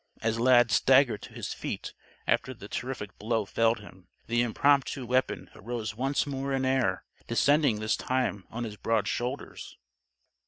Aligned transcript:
As 0.23 0.39
Lad 0.39 0.71
staggered 0.71 1.21
to 1.21 1.33
his 1.35 1.53
feet 1.53 1.93
after 2.25 2.55
the 2.55 2.67
terrific 2.67 3.15
blow 3.19 3.45
felled 3.45 3.81
him, 3.81 4.07
the 4.25 4.41
impromptu 4.41 5.05
weapon 5.05 5.51
arose 5.53 5.93
once 5.95 6.25
more 6.25 6.53
in 6.53 6.65
air, 6.65 7.03
descending 7.27 7.79
this 7.79 7.95
time 7.95 8.47
on 8.49 8.63
his 8.63 8.77
broad 8.77 9.07
shoulders. 9.07 9.77